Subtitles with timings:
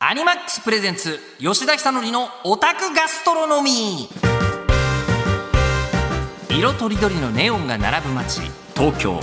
[0.00, 4.08] アニマックスプレゼンツ吉田久典のオタクガストロノミ。
[6.48, 8.42] ー色とりどりのネオンが並ぶ街
[8.76, 9.18] 東京。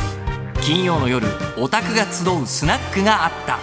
[0.62, 1.28] 金曜の夜
[1.58, 3.58] オタクが集うスナックがあった。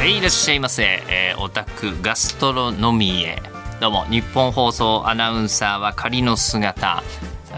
[0.00, 3.42] はいいらっしゃいませ、えーオタクガストロノミーへ。
[3.78, 7.02] どうも日本放送アナウンサーは仮の姿。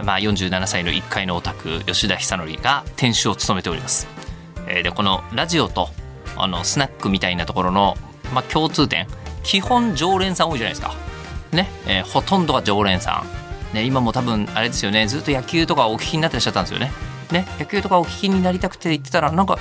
[0.04, 4.08] まあ47歳の1階のオタク吉田久典が店主を務めております。
[4.66, 5.90] えーでこのラジオと
[6.36, 7.96] あのスナックみたいなところの、
[8.34, 9.06] まあ、共通点。
[9.42, 10.94] 基本常連さん多いじゃないですか。
[11.52, 13.24] ね、えーほとんどが常連さ
[13.72, 15.06] ん、ね、今も多分あれですよね。
[15.06, 16.92] ずっと野球とかお聞きになってらっしゃったんですよね。
[17.32, 17.46] ね。
[17.58, 19.58] 野球とかお聞きになりたくて言ってたらなんか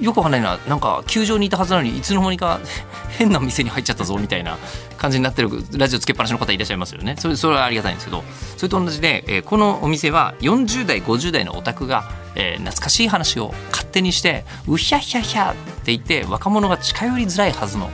[0.00, 0.58] よくわかんないな。
[0.68, 2.60] なんか球場にいたはずなのにいつの間にか
[3.16, 4.58] 変な店に入っちゃったぞみたいな
[4.98, 7.16] 感じになってるラジオつけっぱなしの方いらっしゃいますよね。
[7.18, 8.24] それそれはありがたいんですけど。
[8.56, 15.54] それと同じで、えーこのお店は40代50代のオタクが、えー懐かしい話を勝手にしてうひゃひゃひゃっ
[15.84, 17.90] て言って若者が近寄りづらいはずの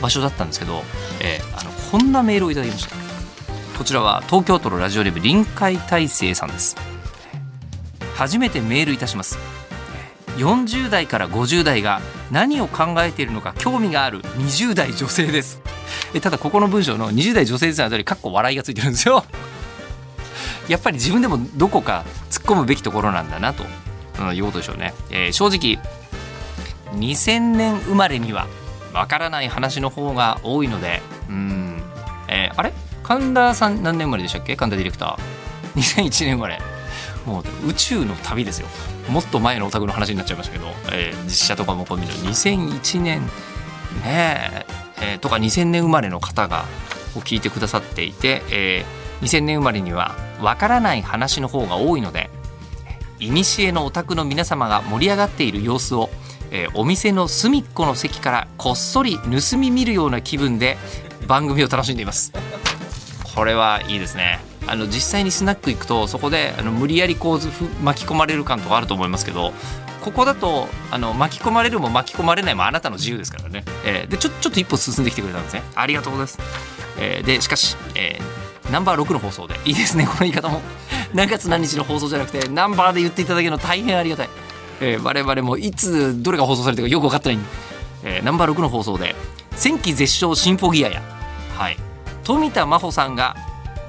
[0.00, 0.82] 場所だったんですけど、
[1.22, 2.94] えーあのこんなメールをいただきました。
[3.76, 6.76] こちらは東京都のラジオレビュー臨海大成さんです。
[8.14, 9.38] 初めてメールいたします。
[10.36, 12.00] 40代から50代が
[12.30, 15.60] 何を考えているのか興味がある20代女性です。
[16.14, 19.24] えただここの文章の20代女性ですあたりかっこ笑いがついてるんですよ。
[20.70, 23.64] やっぱり自分でもどこか突っ込むべきところなんだなと、
[24.20, 25.78] うん、いうことでしょうね、えー正直
[26.94, 28.46] 2000年生まれには
[28.92, 31.82] わからない話の方が多いのでうん、
[32.28, 32.72] えーあれ？
[33.02, 34.56] 神田さん何年生まれでしたっけ？
[34.56, 35.80] 神田ディレクター。
[35.80, 36.58] 2001年生まれ。
[37.26, 38.66] もう宇宙の旅ですよ。
[39.08, 43.20] もっと前のオタクの話になっちゃいましたけど、えー実写とかもこう見ると2001年。
[43.22, 43.26] ね
[44.06, 44.66] え。
[45.02, 46.64] えーとか2000年生まれの方が
[47.16, 52.30] を聞いてくださっていて、えー2000年生まれにはわからない話の方が多いので
[53.18, 56.08] 古のオタクの皆様が盛り上がっている様子を、
[56.50, 60.78] えーお店の隅っこの席からこっそり盗み見るような気分で
[61.26, 62.32] 番組を楽しんでいます。
[63.34, 64.40] これはいいですね。
[64.66, 67.40] あの実際にスナック行くとそこであの無理やりこう
[67.82, 69.52] 巻き込まれる感とかあると思いますけど
[70.00, 75.62] ここだとあの巻き込まれるも巻き込まれないもあなたの自由ですからね、えーでちょちょっと一歩進んできてくれたんですね。
[75.74, 76.38] ありがとうございます、
[76.98, 78.39] えーでしかし、えー
[78.70, 79.58] ナンバー6の放送で。
[79.64, 80.60] いいですねこの言い方も。
[81.14, 84.28] 何月何日の放送じゃなくてナンバーで言っていただけるの大変ありがたい、
[84.80, 87.36] えー我々もいつどれが放送されてるかよく分かってない。
[87.38, 87.48] んで、
[88.04, 89.14] えーナンバー6の放送で
[89.56, 91.02] 「戦記絶唱シンフォギアや」
[91.56, 91.76] はい。
[92.24, 93.36] 富田真帆さんが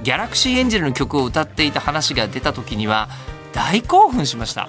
[0.02, 3.08] ギャラクシーエンジェルの曲を歌っていた話が出た時には
[3.52, 4.68] 大興奮しました。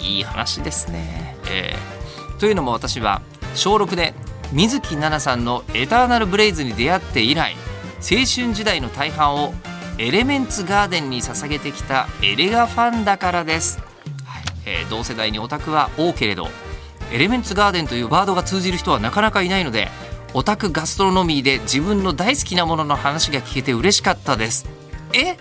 [0.00, 2.02] いい話ですね、えー
[2.42, 3.22] というのも私は
[3.54, 4.14] 小6で
[4.50, 7.71] 水木奈々さんの「エターナルブレイズ」に出会って以来青
[8.02, 9.54] 春時代の大半を
[9.98, 13.78] エレメンツガーデンに捧げてきたエレガファンだからです、
[14.24, 14.42] はい。
[14.66, 16.48] えー同世代にオタクは多けれど
[17.12, 19.88] エレメンツガーデンというワードが通じる人はなかなかいないので
[20.34, 24.66] オタクガストロノミーで自分の大好きなものの話が聞けて嬉しかったです。
[25.12, 25.36] え？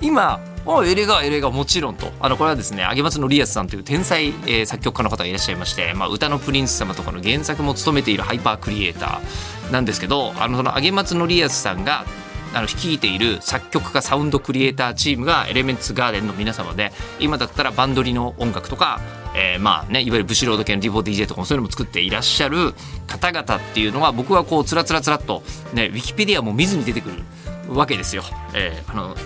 [0.00, 12.04] 今あエレガエレガもちろんとあのこれはですね上松則康さんという天才、えー作曲家の方がいらっしゃいまして、まあ、歌のプリンス様とかの原作も務めているハイパークリエイターなんですけどあのその上松則康さんが
[12.52, 19.00] あの率いている作曲家サウンドクリエイターチームがエレメンツガーデンの皆様で今だったらバンドリの音楽とか、
[19.36, 22.74] えーまあねいわゆるブシロード系の D4DJ とかもそういうのも作っていらっしゃる
[23.06, 28.22] 方々っていうのは僕はこうつらつらつらっとねウィキペディアも見ずに出てくるわけですよ。
[28.54, 29.16] えーあの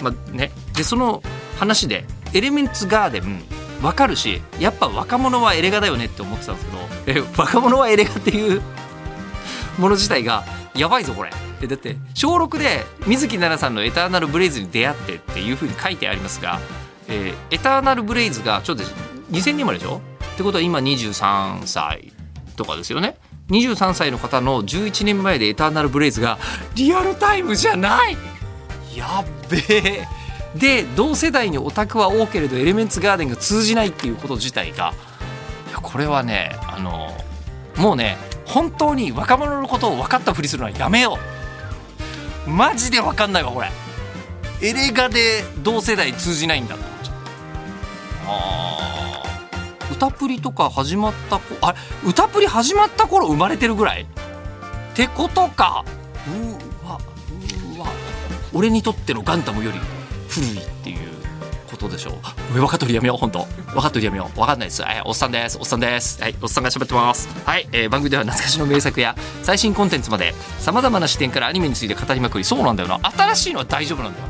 [0.00, 1.22] まあね、でその
[1.58, 3.42] 話でエレメンツガーデン
[3.82, 6.66] 分かるしやっぱ若者はエレガだよねって思ってたんです
[7.06, 8.60] けどえ若者はエレガっていう
[9.78, 10.44] もの自体が
[10.74, 11.30] やばいぞこれ。
[11.62, 16.58] えだって小6で水木奈々さんの「エターナルブレイズ」に出会ってっていうふうに書いてありますが、
[17.08, 18.82] えーエターナルブレイズがちょっと
[19.30, 20.00] 2000年生まれでしょ？
[20.34, 22.12] ってことは今23歳
[22.56, 23.16] とかですよね
[23.50, 26.38] ？23歳の方の11年前でエターナルブレイズが
[26.76, 28.16] リアルタイムじゃない！
[28.96, 30.08] やべえ。
[30.54, 34.94] で同世代にオタクは多けれどエレメンツガーデンが通じないっていうこと自体が
[35.68, 37.16] いやこれはねあの
[37.76, 38.16] もうね
[38.46, 41.18] 本当に若者のことを分かったふりするのはやめよ
[42.46, 42.50] う。
[42.50, 43.70] マジで分かんないわこれ。
[44.60, 47.20] エレガで同世代通じないんだと思っちゃった
[48.26, 49.22] あ
[49.92, 54.02] 歌プリとか始まったこあれ歌プリ始まった頃生まれてるぐらい？
[54.02, 54.06] っ
[54.94, 55.84] てことか。
[58.52, 59.78] 俺にとってのガンダムより
[60.28, 60.98] 古いっていう
[61.70, 62.54] ことでしょう。
[62.54, 63.44] 分かっとるやめよう本当。
[63.72, 64.36] 分かっとるやめよう。
[64.36, 64.82] 分かんないです。
[64.82, 65.58] はいおっさんです。
[65.58, 66.20] おっさんです。
[66.20, 67.28] はいおっさんが喋ってます。
[67.44, 72.44] はい、えー番組では懐かしの名作や最新コンテンツまでさまざまな視点からアニメについて語りまくり。
[72.44, 72.98] そうなんだよな。
[73.10, 74.26] 新しいのは大丈夫なんだよ。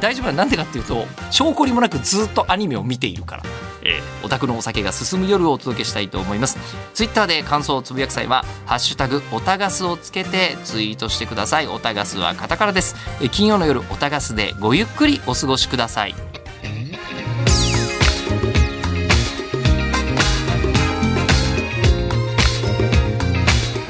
[0.00, 3.42] 大丈夫ななんでかっていうと証拠りもなくずっとアニメを見ているから。
[3.84, 6.58] えー、オタクのお酒が進む夜をお届けしたいと思います。
[6.94, 11.66] ツイッターで感想をつぶやく際はハッシュタグオタガスをつけてツイートしてください。
[11.66, 16.14] オタガスはカタカナです、えー、金曜の夜オタガスでごゆっくりお過ごしください。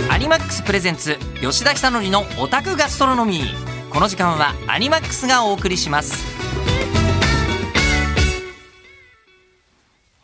[0.09, 3.91] アニマックスプレゼンツ吉田久典のオタクガストロノミー。
[3.91, 6.31] この時間はアニマックスがお送りします。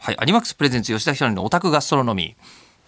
[0.08, 2.34] はい、アニマックスプレゼンツ吉田ひろのオタクガストロノミ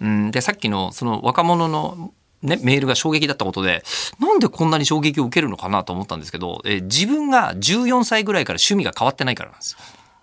[0.01, 0.05] ー。
[0.07, 3.85] うん、で、さっきのその若者のね、メールが衝撃だったことで、
[4.19, 9.77] なんでこんなに衝撃を受けるのかなと思ったんですけど、え自分が14歳ぐらいから趣味が変わってないからなんです。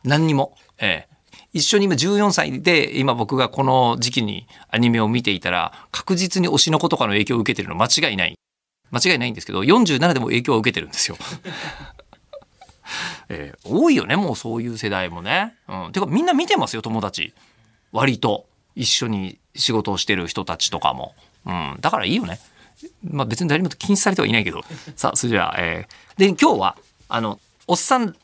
[0.06, 0.56] 何にも。
[0.80, 8.40] えー、一緒に今14歳で今僕がこの時期にアニメを見ていたら確実に推しの子とかの影響を受けてるの間違いない。
[8.90, 11.18] 間違いないんですけど47でも影響を受けてるんですよ。
[13.30, 15.56] えー、多いよねもうそういう世代もね。
[15.68, 17.34] うん、てかみんな見てますよ友達
[17.92, 18.46] 割と
[18.76, 21.16] 一緒に仕事をしてる人たちとかも。
[21.46, 22.40] うん、だからいいよね。
[23.04, 24.64] まあ別に誰も禁止されてはいないけど。
[24.96, 26.78] さあそれじゃあ、えー、で今日は
[27.10, 28.16] あのおっさん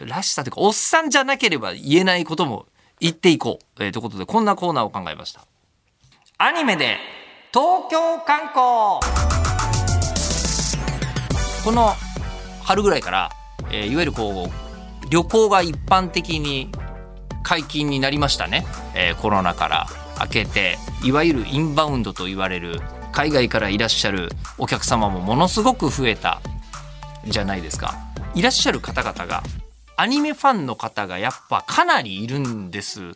[0.00, 2.66] らしさというかおっさんじゃなければ言えないことも
[3.00, 5.44] 言っていこう、えー、ということでこんなコーナーを考えました。
[6.38, 6.98] アニメで
[7.52, 9.00] 東京観光
[11.64, 11.94] この
[12.62, 13.30] 春ぐらいから
[13.70, 16.70] えー、いわゆるこう旅行が一般的に
[17.42, 19.86] 解禁になりましたね、えー、コロナから
[20.20, 22.80] 明けていわゆるインバウンドと言われる
[23.12, 24.28] 海外からいらっしゃる
[24.58, 26.40] お客様もものすごく増えた
[27.26, 27.96] じゃないですか。
[28.34, 29.42] いらっしゃる方々が
[29.96, 33.14] アニメファンの方がやっぱかなりいるんです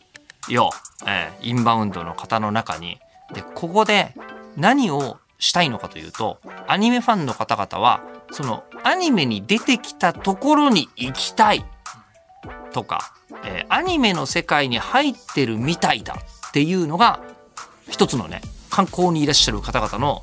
[0.48, 0.70] よ、
[1.06, 2.98] えー、インバウンドの方の中に。
[3.32, 4.14] でここで
[4.56, 11.64] 何をしたいのかというとアニメファンの方々はそのアニメに出てきたところに行きたい
[12.72, 13.12] とか、
[13.44, 16.14] えー、アニメの世界に入ってるみたいだ
[16.48, 17.20] っていうのが
[17.90, 18.40] 一つのね
[18.70, 20.22] 観光にいらっしゃる方々の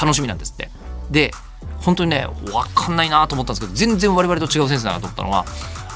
[0.00, 0.68] 楽しみなんですって。
[1.10, 1.32] で
[1.80, 5.44] 本当にね分かんないなと思ったんですけど全然我々と違うセンスだなと思ったのは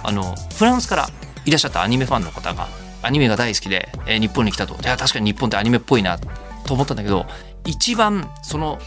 [0.02, 1.08] あのフランスから
[1.44, 2.68] いらっしゃったアニメファンの方が
[3.02, 6.18] アニメが大好きで、えー、日本に来たといや確かに日本ってアニメっぽいな
[6.66, 7.26] と思ったんだけど
[7.66, 8.78] 一番その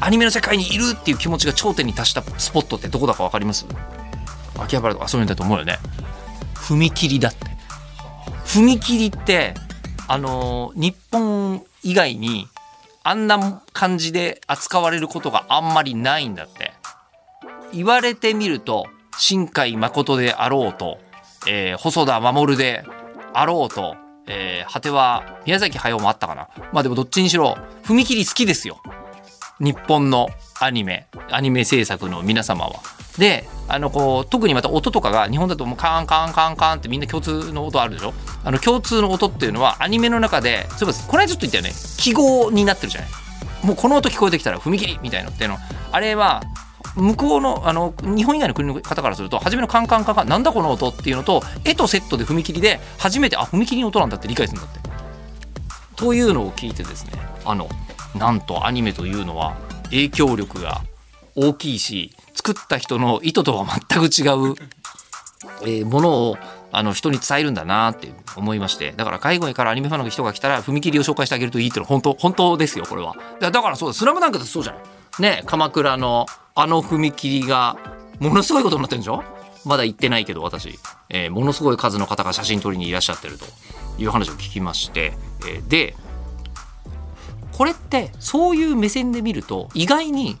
[0.00, 3.66] アニメの世界にいるっていう気持ちが頂点に達したスポットってどこだか分かります？
[4.58, 5.78] 秋葉原とかそういうんだと思うよね。
[6.54, 7.46] 踏切だって。
[8.44, 9.54] 踏切って
[10.08, 12.48] あのー、日本以外に
[13.02, 16.72] あんな感じで扱われることがあんまりないんだって。
[17.72, 18.86] 言われてみると
[19.18, 20.98] 新海誠であろうと、
[21.48, 22.84] えー、細田守で
[23.34, 23.96] あろうと、
[24.26, 26.48] えー、果ては宮崎駿もあったかな。
[26.72, 28.80] まあでもどっちにしろ踏切好きですよ。
[29.60, 30.28] 日本の
[30.60, 32.80] アニメアニメ制作の皆様は。
[33.18, 38.12] であのこう特にまた音とかが日本だともうカーンカーンカーンカーンってみんな共通の音あるでしょ？
[38.44, 41.70] あの共通の音っていうのはアニメの中でそういえばこれはちょっと言ったよね。
[41.98, 43.10] 記号になってるじゃない。
[43.62, 45.56] もうこの音聞こえてきたら踏切みたいのっていうの。
[45.92, 46.42] あれは
[46.94, 54.80] 向こうのあの日本以外の国の方からすると初めのカンカンカンカンなんだこの音っていうのと絵とセットで踏切で初めてあ踏切の音なんだって理解するんだって。
[55.96, 57.12] というのを聞いてですね
[57.44, 57.68] あの
[58.14, 60.82] なんとアニメというのは影響力が
[61.34, 64.54] 大きいし作った人の意図とは全く違う、
[65.62, 66.36] えー、ものを
[66.72, 68.92] あの人に伝えるんだなって思いまして。
[68.92, 73.14] だから海外からアニメファンの人が来たら踏切を紹介してあげるといいっていうのは本当本当ですよこれは。
[73.40, 74.82] だからそうだ「スラムダンクだってそうじゃない。
[75.20, 77.76] ね鎌倉のあの踏切が
[78.20, 79.22] ものすごいことになってるんでしょ？
[79.64, 83.46] まだ行ってないけど私、えー、ものすごい数の方が写真撮りにいらっしゃってると。
[83.98, 85.14] いう話を聞きまして、
[85.48, 85.96] えー、で
[87.56, 90.36] これってそういう目線で見ると意外に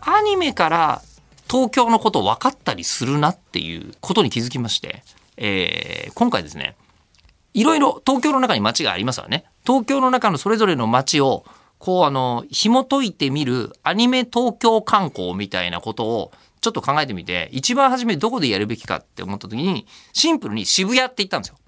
[0.00, 1.02] アニメから
[1.50, 5.02] 東京のこと分かったりするなっていうことに気づきまして、
[5.36, 6.76] えー、今回ですね
[7.54, 9.46] いろいろ東京の中に街がありますわね。
[9.66, 11.44] 東京の中のそれぞれの街を
[11.86, 21.58] こうあの紐解いてみるアニメ東京観光みたいなことをちょっと考えてみて一番初めどこでやるべきかって思った時にシンプルに渋谷って言ったんですよ。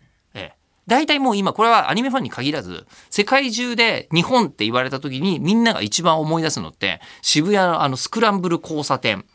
[0.88, 9.26] 大体もう今これはアニメファンに限らず世界中で日本って言われた時にみんなが一番思い出すのって渋谷のあのスクランブル交差点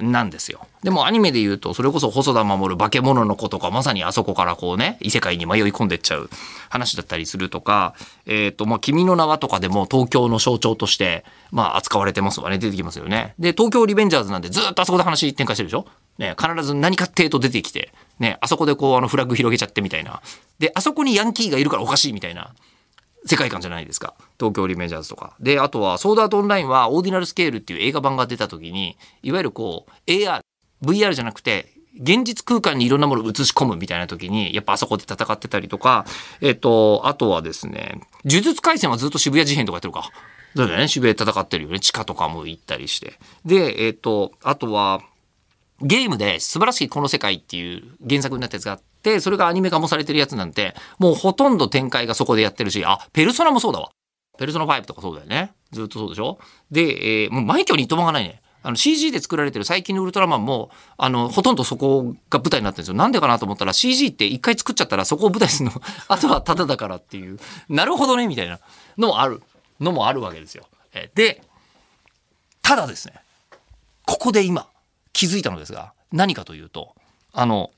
[0.00, 0.66] なんですよ。
[0.82, 6.30] でもアニメで言うとそれこそ細田守る化け物の子とかまさにあそこからこうね異世界に迷い込んでっちゃう
[6.68, 7.94] 話だったりするとか
[8.26, 13.34] えっ、ー、とまあ君の名はとかでも東京の象徴としてまあ扱われてますわね出てきますよね。
[13.38, 15.86] で東京リベンジャーズなんでずっとあそこで話展開してるでしょ？
[16.18, 20.20] ね必ず何かっていうと出てきてね、あそこでこうあのフラッグ広げちゃってみたいな。
[20.58, 22.52] で、あそこにヤンキーがいるからおかしいみたいな
[23.28, 24.14] 世界観じゃないですか。
[24.38, 25.36] 東京リメジャーズとか。
[25.40, 30.40] で、あとはソードアートオンラインはオーディナルスケールっていう映画版が出た時に、いわゆるこう AR、
[30.82, 36.06] VR じゃなくて現実空間にいろんなものを映し込むみたいな時に、やっぱあそこで戦ってたりとか、
[36.40, 40.10] えっ、と、あとはですね、呪術廻戦はずっと渋谷事変とかやってるか。
[40.54, 41.80] だよね、渋谷で戦ってるよね。
[41.80, 43.18] 地下とかも行ったりして。
[43.44, 45.00] で、えっ、と、あとは、
[45.80, 53.90] ゲームで素晴らしいこの世界っていう原作になったやつがあって、それがアニメ化もされてるやつなんて、もうほとんど展開がそこでやってるし、あ、ペルソナもそうだわ。
[54.38, 55.52] ペルソナ5とかそうだよね。
[55.70, 56.38] ずっとそうでしょ
[56.70, 58.40] で、えーもう枚挙にいともがないね。
[58.62, 62.94] あの CG で作られてる最近のウルトラマンも、あの、ほとんどそこが舞台になってるんですよ。
[62.94, 68.58] なんでかなと思ったら CG って一回作っちゃったらそこを舞台するの、 あとはタダだからっていう、なるほどね、みたいな
[68.96, 69.42] のもある、
[69.80, 70.66] のもあるわけですよ。
[71.14, 71.40] で、
[72.62, 73.14] ただですね、
[74.04, 74.66] ここで今
[75.18, 76.94] 気づいたのですが、何かというと、
[77.32, 77.72] あの、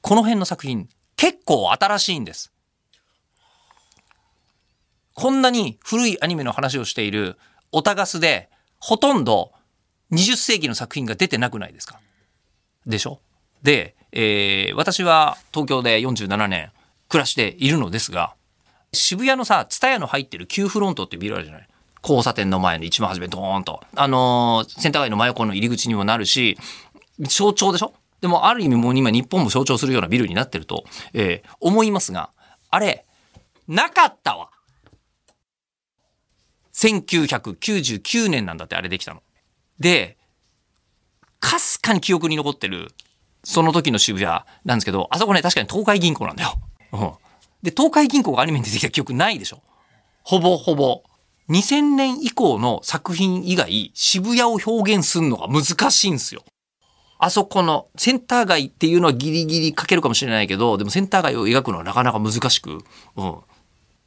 [0.00, 2.50] この辺の作品、結構新しいんです。
[5.12, 7.36] こんなに古いアニメの話をしている
[7.72, 8.48] オタガスで、
[8.78, 9.52] ほとんど
[10.12, 12.00] 20世紀の作品が出てなくないですか？
[12.86, 13.20] でしょ？
[13.62, 16.72] で、えー私は東京で47年
[17.10, 18.34] 暮らしているのですが、
[18.94, 21.68] 渋谷のさ、ツタヤの入ってる Q フロントってビルあるじゃない？
[22.02, 23.80] 交差点の前の一番初めドーンと。
[23.94, 26.56] あのーセンター街の真横の入り口にもなるし、
[27.28, 27.92] 象徴でしょ？
[28.20, 32.30] でもある意味もう今日本も象徴するようなビルになってると、えー思いますが、
[32.70, 33.04] あれ、
[33.68, 34.50] なかったわ。
[36.74, 39.22] 1999年なんだってあれできたの。
[39.78, 40.16] で、
[41.38, 42.92] かすかに記憶に残ってる、
[43.44, 44.30] その時の渋谷
[44.64, 46.54] なんですけど、あそこね、確かに東海銀行なんだよ。
[46.92, 47.12] うん。
[47.62, 49.62] で、東海銀行がアニメに出てきた記憶ないでしょ
[50.22, 51.02] ほぼほぼ。
[51.50, 56.44] 2000年以降の作品以外、渋谷を表現するのが難しいんですよ。
[57.18, 62.78] あそこのセンター街っていうのはギリギリ書けるかもしれないけど、でもセンター街を描くのはなかなか難しく。
[63.16, 63.36] うん。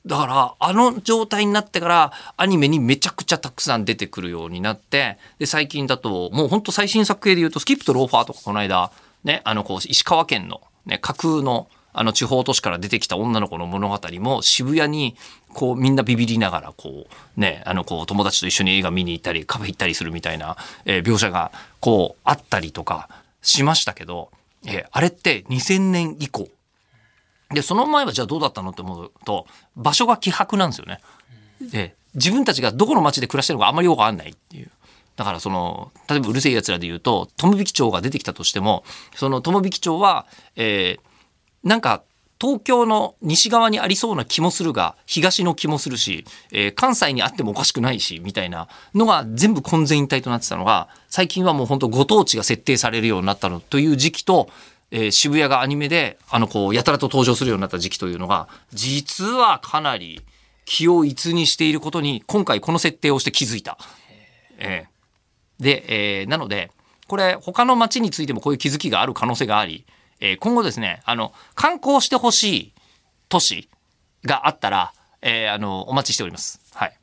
[0.06, 8.92] だから、あの状態になってから、アニメにめちゃくちゃたくさん出てくるようになって、で、最近だと、もうほんと最新作系で言うと、スキップとローファーとかこの間、
[9.24, 15.16] ね、あの、こう、石川県の、ね、架空の、あの、地方都市から出てきた女の子の物語も、渋谷に、
[15.54, 17.06] こう、みんなビビりながら、こ
[17.38, 23.10] う、ね、あの、こう、友達と一緒に映画見に行ったり、カフェ行ったりするみたいな、えー描写が、こう、あったりとか
[23.42, 24.32] しましたけど、
[24.66, 26.50] えーあれって2000年以降、
[27.54, 29.46] で、その前はじゃあどうだったのって思うと、
[29.76, 31.00] 場所が希薄なんですよね。
[31.62, 34.72] で、自分たちがどこの町で暮らしてるのかあんまりよくわかんないっていう。
[35.16, 38.84] だからその、例えばうるせえ奴らで言うと、友引町が出てきたとしても、
[39.16, 41.13] その友引町は、えー
[41.64, 42.04] なんか、
[42.42, 54.50] 東京の西側にありそうな気もするが、東の気もするし、えー関西にあってもおかしくないし、みたいなのが全部混然一体となってたのが、最近はもう本当ご当地が設定されるようになったのという時期と、
[54.92, 60.22] えー渋谷がアニメで、あの、こう、やたらと登場するようになった時期というのが、実はかなり
[60.66, 63.78] 気を一にしていることに、今回この設定をして気づいた。
[64.58, 64.94] ええ
[65.60, 66.72] で、えーなので、
[67.08, 69.86] これ、他の街についてもこういう気づきがある可能性があり、
[70.24, 72.74] えー今後ですね、あの、観光してほしい
[73.28, 73.70] 都市
[74.24, 76.62] があったら、えーあの、お待ちしております。
[76.74, 76.94] はい。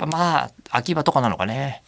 [0.00, 1.82] まあ、秋葉とかなのかね。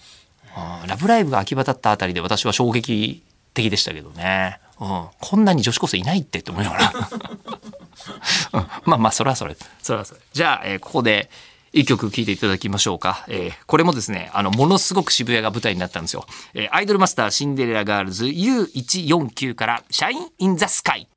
[0.83, 3.23] うんラブライブが秋葉だったあたりで私は衝撃
[3.55, 4.61] 的でしたけどね。
[4.81, 6.93] うん、こんなに女子高生いないってって思いながら。
[8.55, 9.57] うんまあまあ、それはそれ。
[9.83, 10.21] それはそれ。
[10.33, 11.29] じゃあ、えーここで、
[11.73, 13.25] 一曲聴いていただきましょうか。
[13.29, 16.27] えーこれもですね、あの、ものすごく渋谷が舞台になったんですよ。
[16.55, 21.09] えーアイドルマスターシンデレラガールズ U149 から、シャイン・イン・ザ・スカイ。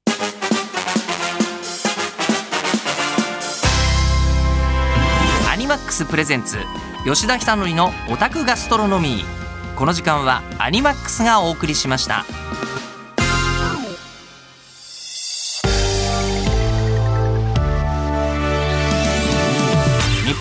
[5.51, 6.57] アニマックスプレゼンツ
[7.05, 12.25] 吉田尚記のオタクガストロノミーこの時間はアニマックスがお送りしました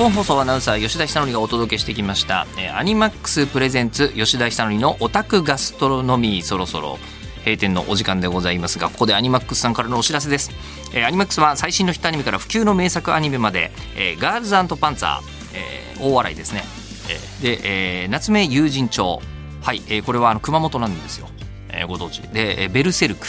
[0.03, 6.99] 本放送アナウンサー吉田尚記がお届けしてきました、えーアニマックスプレゼンツ吉田尚記のオタクガストロノミーそろそろ
[7.45, 10.51] 閉店のお時間でございますがここでアニマックスさんからのお知らせです、
[10.93, 15.21] えーアニマックスは最新のヒットアニメから普及の名作アニメまで、えーガールズパンツァー、
[15.55, 16.65] えー大笑いですね、
[17.09, 19.21] えーで、えー夏目友人帳。
[19.63, 21.29] はい、えーこれはあの熊本なんですよ、
[21.69, 22.23] えーご当地。
[22.23, 23.27] で、えーベルセルク。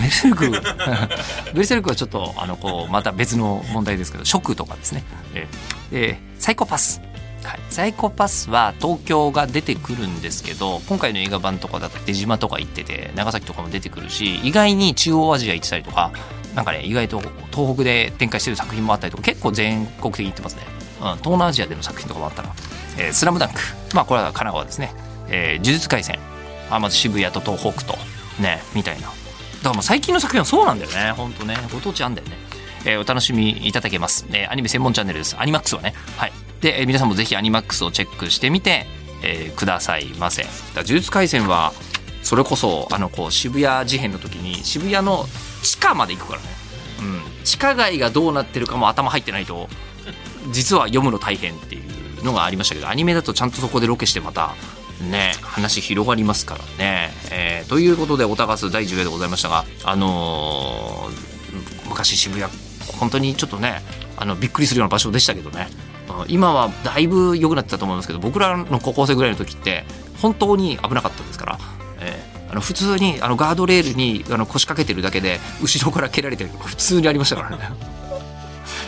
[0.00, 0.58] ベルセルクベ
[1.54, 5.04] ルセルクはちょっとあのこうまた別の問題ですけどショックとかですね、
[5.90, 7.00] でサイコパス。
[7.44, 16.10] はい、サイコパスは東京が出てくるんですけど今回の映画版とかだと出島とか行ってて長崎とかも出てくるし意外に中央アジア行ってたりとか
[16.56, 17.20] なんかね意外と
[17.52, 20.62] 東北で展開してる作品もあったりとか結構全国的に行ってますね、
[21.00, 22.52] うん、東南アジアでの作品とかもあったら
[22.98, 23.60] 「えースラムダンク。
[23.94, 24.92] まあこれは神奈川ですね
[25.30, 26.18] 「えー呪術廻戦」
[26.68, 27.96] あまず渋谷と東北と。
[28.40, 29.08] ねみたいな。
[29.58, 31.12] だからもう最近の作品はそうなんだよね。
[31.12, 31.56] ほんとね。
[31.72, 32.36] ご当地あんだよね。
[32.84, 35.36] えーお楽しみいただけます、えーアニメ専門チャンネルです。
[35.38, 35.94] アニマックスはね。
[36.16, 36.32] はい。
[36.60, 38.86] で、えー皆さんもぜひアニマックスをチェックしてみて、
[39.22, 40.42] えーくださいませ。
[40.42, 41.72] だ呪術廻戦は
[42.22, 45.26] それこそあのこう渋谷事変の時に渋谷の
[45.62, 46.48] 地下まで行くからね、
[47.00, 47.02] う
[47.40, 49.68] ん、地下街がどうなってるかも頭入ってないと
[50.50, 51.80] 実は読むの大変ってい
[52.20, 54.56] うのがありましたけどアニメだとちゃんとそこでロケしてまた
[55.08, 57.12] ね話広がりますからね。
[57.68, 62.50] ということでおたがす第10夜でございましたがあのー、昔渋谷
[62.98, 63.82] 本当にちょっとね
[64.16, 65.68] あのびっくりするような場所でしたけどね。
[66.28, 69.84] 今はだいぶ良くなってたと思いますけど僕らの高校生ぐらいの時って
[70.22, 71.58] 本当に危なかったですから、
[72.00, 77.58] えー、あの普通にあのガードレールにあの腰掛けてるだけで後ろから蹴られてるとか普通にありましたからね。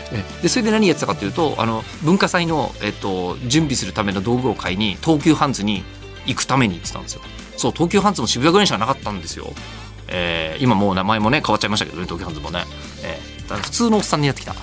[0.41, 5.83] でそれで何やってたかというとあの文化祭の、えっと、準備するための道具を買いに東急ハンズに
[6.25, 7.21] 行くために行ってたんですよ。
[7.59, 9.53] そう東急ハンズも渋谷ぐらいしかなかったんですよ、
[10.07, 12.63] えー、今もう名前もね変わっちゃいましたけどね東急ハンズもね、
[13.03, 14.55] えー、普通のおっさんにやってきた。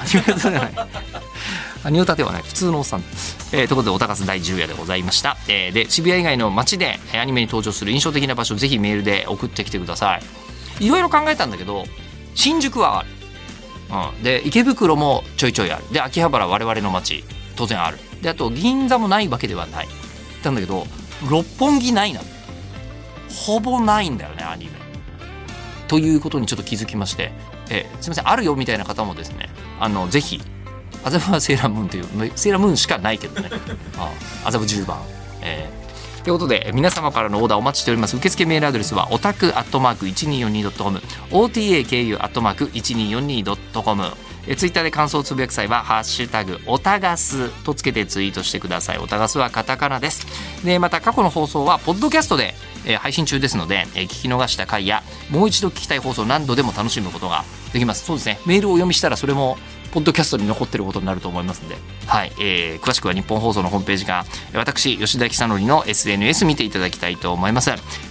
[1.85, 10.19] アニオタではない普通のおっさん、えー、ということでお高津第10夜でございました、えー、で渋谷以外の街でアニメに登場する印象的な場所ぜひメールで送ってきてくださ
[10.81, 10.85] い。
[10.85, 11.85] いろいろ考えたんだけど
[12.35, 13.09] 新宿はある、
[14.17, 15.85] うん、で池袋もちょいちょいある。
[15.93, 17.25] で秋葉原我々の街
[17.57, 17.99] 当然ある。
[18.21, 19.89] であと銀座もないわけではない。
[20.43, 20.87] なんだけど
[21.31, 22.36] 六本木ないなって。
[23.37, 24.73] ほぼないんだよねアニメ。
[25.89, 27.33] ということにちょっと気づきまして。
[27.69, 29.49] えー、すみませんあるよみたいな方もですね
[29.81, 30.41] あのぜひ
[31.05, 32.05] 麻布はセーラームーンという
[32.37, 33.51] セーラームーンしかないけどね。
[34.45, 34.99] 麻布10番。
[35.43, 35.87] えー
[36.27, 38.17] ということで皆様からのオーダーお待ちしております。
[38.17, 40.99] 受付メールアドレスはオタクアットマーク 1242.com
[41.31, 44.03] OTAKU アットマーク 1242.com
[44.47, 48.99] えツイッターで感想をつぶやく際は「ハッシュタグオタガス」とつけてツイートしてください。
[48.99, 50.27] オタガスはカタカナです。
[50.65, 58.05] でまた過去の放送はポッドキャストで、え、配信中ですので、え、聞き逃した回やもう一度聞きたい放送何度でも楽しむことができます。
[58.05, 58.39] そうですね。
[58.47, 59.59] メールを読みしたらそれも
[59.93, 61.77] ポッドキャストに残ってることになると思いますんで、
[62.07, 62.33] はい。
[62.39, 67.71] えー、詳しくは日本放送のホームページか私吉田久典の SNS 見ていただきたいと思います。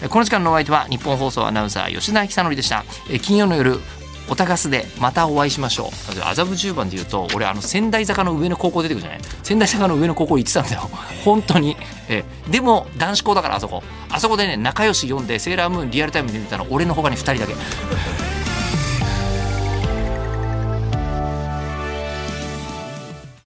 [0.09, 2.83] この時間のお相手は日本放送アナウンサー吉田久典でした。
[3.21, 3.79] 金曜の夜
[4.27, 6.21] おたがすでまたお会いしましょう。
[6.23, 9.19] 麻布十番でいうと俺あの仙台坂の上の高校出てくるじゃない？
[9.43, 10.89] 仙台坂の上の高校行ってたんだよ。
[11.23, 11.77] 本当に。
[12.09, 13.83] えでも男子校だからあそこ。
[14.09, 17.55] あそこでね仲良し読んでセーラームーンリアルタイムで見たの俺のほかに2人だけ。